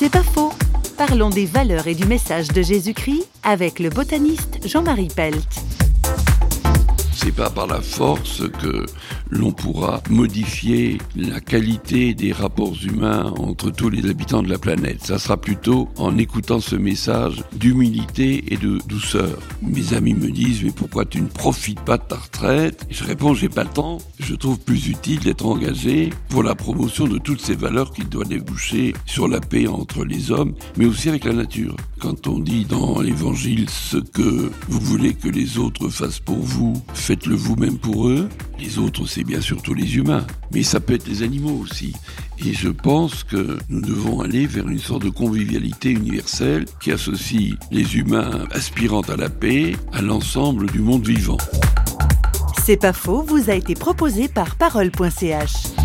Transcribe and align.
C'est 0.00 0.12
pas 0.12 0.22
faux. 0.22 0.52
Parlons 0.96 1.28
des 1.28 1.44
valeurs 1.44 1.88
et 1.88 1.96
du 1.96 2.06
message 2.06 2.46
de 2.46 2.62
Jésus-Christ 2.62 3.26
avec 3.42 3.80
le 3.80 3.88
botaniste 3.88 4.60
Jean-Marie 4.64 5.08
Pelt. 5.08 5.67
C'est 7.28 7.34
pas 7.34 7.50
par 7.50 7.66
la 7.66 7.82
force 7.82 8.44
que 8.58 8.86
l'on 9.28 9.52
pourra 9.52 10.02
modifier 10.08 10.96
la 11.14 11.40
qualité 11.40 12.14
des 12.14 12.32
rapports 12.32 12.72
humains 12.82 13.34
entre 13.36 13.70
tous 13.70 13.90
les 13.90 14.08
habitants 14.08 14.42
de 14.42 14.48
la 14.48 14.56
planète. 14.56 15.04
Ça 15.04 15.18
sera 15.18 15.36
plutôt 15.36 15.90
en 15.98 16.16
écoutant 16.16 16.58
ce 16.58 16.74
message 16.74 17.44
d'humilité 17.52 18.50
et 18.50 18.56
de 18.56 18.78
douceur. 18.88 19.38
Mes 19.60 19.92
amis 19.92 20.14
me 20.14 20.30
disent 20.30 20.64
mais 20.64 20.70
pourquoi 20.70 21.04
tu 21.04 21.20
ne 21.20 21.26
profites 21.26 21.82
pas 21.82 21.98
de 21.98 22.04
ta 22.04 22.16
retraite? 22.16 22.86
Je 22.88 23.04
réponds 23.04 23.34
j'ai 23.34 23.50
pas 23.50 23.64
le 23.64 23.70
temps. 23.70 23.98
Je 24.20 24.34
trouve 24.34 24.58
plus 24.58 24.88
utile 24.88 25.20
d'être 25.20 25.44
engagé 25.44 26.08
pour 26.30 26.42
la 26.42 26.54
promotion 26.54 27.06
de 27.06 27.18
toutes 27.18 27.42
ces 27.42 27.56
valeurs 27.56 27.92
qui 27.92 28.04
doivent 28.04 28.28
déboucher 28.28 28.94
sur 29.04 29.28
la 29.28 29.40
paix 29.40 29.66
entre 29.66 30.02
les 30.02 30.30
hommes, 30.30 30.54
mais 30.78 30.86
aussi 30.86 31.10
avec 31.10 31.24
la 31.24 31.34
nature. 31.34 31.76
Quand 32.00 32.28
on 32.28 32.38
dit 32.38 32.64
dans 32.64 33.00
l'évangile 33.00 33.68
ce 33.68 33.96
que 33.96 34.50
vous 34.68 34.80
voulez 34.80 35.14
que 35.14 35.28
les 35.28 35.58
autres 35.58 35.88
fassent 35.88 36.20
pour 36.20 36.38
vous, 36.38 36.80
faites-le 36.94 37.34
vous-même 37.34 37.78
pour 37.78 38.08
eux. 38.08 38.28
Les 38.60 38.78
autres, 38.78 39.06
c'est 39.06 39.24
bien 39.24 39.40
sûr 39.40 39.60
tous 39.62 39.74
les 39.74 39.96
humains, 39.96 40.24
mais 40.52 40.62
ça 40.62 40.78
peut 40.78 40.94
être 40.94 41.08
les 41.08 41.22
animaux 41.22 41.58
aussi. 41.60 41.94
Et 42.44 42.52
je 42.52 42.68
pense 42.68 43.24
que 43.24 43.58
nous 43.68 43.80
devons 43.80 44.20
aller 44.20 44.46
vers 44.46 44.68
une 44.68 44.78
sorte 44.78 45.02
de 45.04 45.10
convivialité 45.10 45.90
universelle 45.90 46.66
qui 46.80 46.92
associe 46.92 47.54
les 47.72 47.96
humains 47.96 48.44
aspirant 48.52 49.02
à 49.02 49.16
la 49.16 49.28
paix 49.28 49.74
à 49.92 50.00
l'ensemble 50.00 50.70
du 50.70 50.78
monde 50.78 51.06
vivant. 51.06 51.38
C'est 52.64 52.76
pas 52.76 52.92
faux, 52.92 53.22
vous 53.22 53.50
a 53.50 53.54
été 53.54 53.74
proposé 53.74 54.28
par 54.28 54.56
parole.ch. 54.56 55.77